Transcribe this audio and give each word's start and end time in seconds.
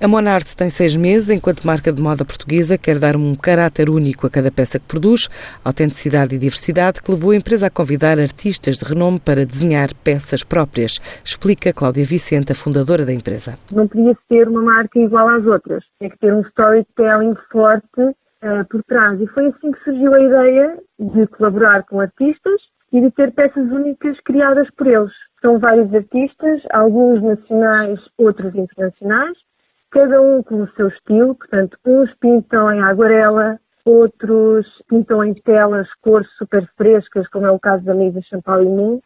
A 0.00 0.06
Monarte 0.06 0.56
tem 0.56 0.70
seis 0.70 0.94
meses, 0.94 1.28
enquanto 1.28 1.66
marca 1.66 1.92
de 1.92 2.00
moda 2.00 2.24
portuguesa 2.24 2.78
quer 2.78 3.00
dar 3.00 3.16
um 3.16 3.34
caráter 3.34 3.90
único 3.90 4.28
a 4.28 4.30
cada 4.30 4.48
peça 4.48 4.78
que 4.78 4.86
produz, 4.86 5.28
autenticidade 5.64 6.36
e 6.36 6.38
diversidade 6.38 7.02
que 7.02 7.10
levou 7.10 7.32
a 7.32 7.36
empresa 7.36 7.66
a 7.66 7.70
convidar 7.70 8.16
artistas 8.16 8.76
de 8.76 8.84
renome 8.84 9.18
para 9.18 9.44
desenhar 9.44 9.88
peças 10.04 10.44
próprias, 10.44 11.00
explica 11.24 11.72
Cláudia 11.72 12.04
Vicente, 12.04 12.52
a 12.52 12.54
fundadora 12.54 13.04
da 13.04 13.12
empresa. 13.12 13.58
Não 13.72 13.88
podia 13.88 14.16
ser 14.28 14.46
uma 14.46 14.62
marca 14.62 15.00
igual 15.00 15.28
às 15.30 15.44
outras, 15.44 15.82
tem 15.98 16.10
que 16.10 16.18
ter 16.18 16.32
um 16.32 16.42
storytelling 16.42 17.34
forte 17.50 18.00
uh, 18.00 18.64
por 18.70 18.84
trás. 18.84 19.20
E 19.20 19.26
foi 19.26 19.46
assim 19.46 19.72
que 19.72 19.82
surgiu 19.82 20.14
a 20.14 20.20
ideia 20.20 20.78
de 20.96 21.26
colaborar 21.26 21.82
com 21.86 22.00
artistas 22.00 22.60
e 22.92 23.00
de 23.00 23.10
ter 23.10 23.32
peças 23.32 23.68
únicas 23.72 24.16
criadas 24.20 24.68
por 24.76 24.86
eles. 24.86 25.12
São 25.42 25.58
vários 25.58 25.92
artistas, 25.92 26.62
alguns 26.72 27.20
nacionais, 27.20 27.98
outros 28.16 28.54
internacionais, 28.54 29.36
cada 29.90 30.20
um 30.20 30.42
com 30.42 30.62
o 30.62 30.70
seu 30.72 30.88
estilo, 30.88 31.34
portanto, 31.34 31.78
uns 31.84 32.12
pintam 32.14 32.72
em 32.72 32.80
aguarela, 32.82 33.58
outros 33.84 34.66
pintam 34.88 35.24
em 35.24 35.34
telas 35.34 35.88
cores 36.02 36.28
super 36.36 36.68
frescas, 36.76 37.26
como 37.28 37.46
é 37.46 37.50
o 37.50 37.58
caso 37.58 37.84
da 37.84 37.94
Mesa 37.94 38.20
Champalimau, 38.22 39.00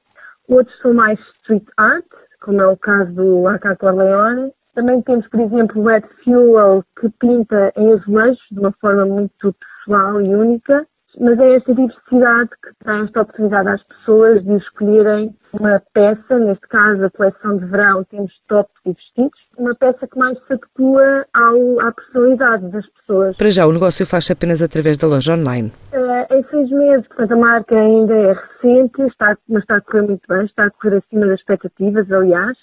outros 0.48 0.76
são 0.80 0.92
mais 0.92 1.18
street 1.40 1.64
art, 1.76 2.04
como 2.40 2.60
é 2.60 2.66
o 2.66 2.76
caso 2.76 3.12
do 3.12 3.46
AK 3.48 3.78
Corleone. 3.78 4.52
Também 4.74 5.02
temos, 5.02 5.28
por 5.28 5.40
exemplo, 5.40 5.80
o 5.80 5.86
Red 5.86 6.02
Fuel, 6.24 6.84
que 6.98 7.08
pinta 7.20 7.72
em 7.76 7.92
azulejos 7.92 8.42
de 8.50 8.58
uma 8.58 8.72
forma 8.72 9.04
muito 9.04 9.54
pessoal 9.54 10.20
e 10.20 10.34
única 10.34 10.86
mas 11.20 11.38
é 11.38 11.56
esta 11.56 11.74
diversidade 11.74 12.50
que 12.62 12.84
dá 12.84 12.98
esta 12.98 13.22
oportunidade 13.22 13.68
às 13.68 13.82
pessoas 13.84 14.42
de 14.44 14.56
escolherem 14.56 15.34
uma 15.52 15.80
peça, 15.92 16.38
neste 16.38 16.66
caso 16.68 17.04
a 17.04 17.10
coleção 17.10 17.58
de 17.58 17.66
verão 17.66 18.04
temos 18.04 18.32
tops 18.48 18.72
e 18.86 18.92
vestidos, 18.92 19.38
uma 19.58 19.74
peça 19.74 20.06
que 20.06 20.18
mais 20.18 20.38
se 20.46 20.52
adequa 20.52 21.26
ao, 21.34 21.80
à 21.80 21.92
personalidade 21.92 22.68
das 22.70 22.86
pessoas. 22.86 23.36
Para 23.36 23.50
já, 23.50 23.66
o 23.66 23.72
negócio 23.72 24.06
faz 24.06 24.30
apenas 24.30 24.62
através 24.62 24.96
da 24.96 25.06
loja 25.06 25.34
online? 25.34 25.70
Uh, 25.92 26.34
em 26.34 26.44
seis 26.50 26.70
meses, 26.70 27.06
portanto 27.08 27.32
a 27.32 27.36
marca 27.36 27.76
ainda 27.76 28.14
é 28.14 28.32
recente, 28.32 29.02
está, 29.02 29.36
mas 29.48 29.62
está 29.62 29.76
a 29.76 29.80
correr 29.82 30.02
muito 30.02 30.22
bem, 30.28 30.44
está 30.44 30.64
a 30.64 30.70
correr 30.70 30.96
acima 30.96 31.26
das 31.26 31.38
expectativas, 31.40 32.10
aliás. 32.10 32.56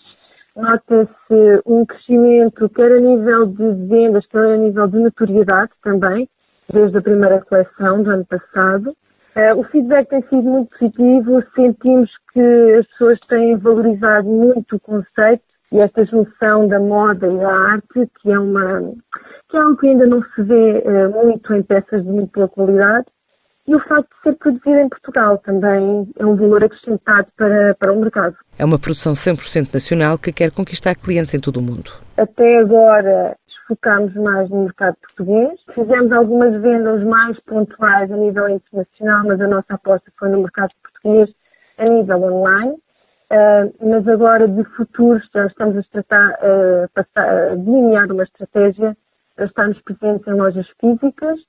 Nota-se 0.56 1.61
um 1.66 1.86
crescimento 1.86 2.67
quer 2.69 2.91
a 2.91 3.00
nível 3.00 3.45
de 3.45 3.88
vendas, 3.88 4.25
quer 4.28 4.53
a 4.53 4.58
nível 4.58 4.88
de 4.88 5.00
notoriedade 5.00 5.72
também 5.84 6.28
desde 6.72 6.98
a 6.98 7.02
primeira 7.02 7.42
coleção 7.42 8.03
do 8.03 8.12
ano 8.12 8.25
passado. 8.25 8.95
Uh, 9.36 9.59
o 9.59 9.64
feedback 9.66 10.09
tem 10.09 10.22
sido 10.23 10.44
muito 10.44 10.70
positivo, 10.78 11.44
sentimos 11.56 12.09
que 12.34 12.75
as 12.80 12.88
pessoas 12.88 13.20
têm 13.28 13.58
valorizado 13.58 14.28
muito 14.28 14.75
o 14.75 14.80
conceito 14.80 15.44
e 15.72 15.80
esta 15.80 16.03
junção 16.06 16.67
da 16.67 16.80
moda 16.80 17.28
e 17.28 17.38
da 17.38 17.53
arte, 17.53 18.09
que 18.22 18.31
é, 18.31 18.40
uma, 18.40 18.92
que 19.47 19.56
é 19.56 19.59
algo 19.59 19.78
que 19.78 19.88
ainda 19.88 20.08
não 20.08 20.23
se 20.23 20.44
vê 20.44 20.80
uh, 20.80 21.23
muito 21.23 21.53
em 21.53 21.62
peças 21.62 22.03
de 22.03 22.09
muito 22.09 22.31
boa 22.34 22.47
qualidade, 22.47 23.06
e 23.67 23.75
o 23.75 23.80
facto 23.81 24.09
de 24.09 24.23
ser 24.23 24.36
produzida 24.40 24.81
em 24.81 24.90
Portugal 24.90 25.38
também 25.38 26.09
é 26.17 26.25
um 26.25 26.36
valor 26.36 26.64
acrescentado 26.64 27.28
para, 27.38 27.75
para 27.75 27.94
o 27.94 28.00
mercado. 28.00 28.36
É 28.58 28.66
uma 28.66 28.80
produção 28.80 29.14
100% 29.14 29.72
nacional 29.72 30.17
que 30.17 30.31
quer 30.31 30.50
conquistar 30.50 30.95
clientes 30.95 31.36
em 31.36 31.40
todo 31.40 31.58
o 31.58 31.62
mundo. 31.62 31.92
Até 32.17 32.62
agora 32.62 33.38
focámos 33.70 34.14
mais 34.16 34.50
no 34.50 34.64
mercado 34.64 34.98
português. 34.98 35.59
Fizemos 35.75 36.12
algumas 36.12 36.59
vendas 36.59 37.03
mais 37.03 37.39
pontuais 37.42 38.12
a 38.12 38.17
nível 38.17 38.50
internacional, 38.50 39.23
mas 39.25 39.39
a 39.39 39.48
nossa 39.48 39.75
aposta 39.75 40.12
foi 40.17 40.30
no 40.30 40.42
mercado 40.42 40.72
português 40.81 41.30
a 41.78 41.86
nível 41.86 42.23
online. 42.23 42.73
Uh, 43.31 43.88
mas 43.88 44.08
agora, 44.08 44.47
de 44.47 44.64
futuro, 44.75 45.22
já 45.31 45.45
estamos 45.45 45.78
a 45.78 45.84
tratar, 45.92 46.31
uh, 46.31 46.90
passar, 46.95 47.56
delinear 47.58 48.12
uma 48.12 48.23
estratégia 48.23 48.97
para 49.36 49.45
estarmos 49.45 49.80
presentes 49.84 50.28
em 50.28 50.34
lojas 50.34 50.67
físicas 50.81 51.40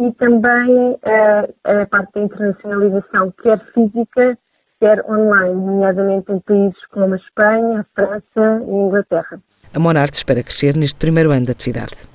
e 0.00 0.10
também 0.12 0.92
uh, 0.92 1.54
a 1.64 1.86
parte 1.86 2.14
da 2.14 2.20
internacionalização, 2.22 3.30
quer 3.42 3.58
física, 3.74 4.38
quer 4.80 5.04
online, 5.04 5.54
nomeadamente 5.54 6.32
em 6.32 6.40
países 6.40 6.86
como 6.86 7.12
a 7.12 7.18
Espanha, 7.18 7.80
a 7.80 7.84
França 7.94 8.64
e 8.66 8.70
a 8.70 8.74
Inglaterra. 8.74 9.38
A 9.74 9.78
Monarte 9.78 10.16
espera 10.16 10.42
crescer 10.42 10.76
neste 10.76 10.96
primeiro 10.96 11.30
ano 11.30 11.44
de 11.44 11.52
atividade. 11.52 12.08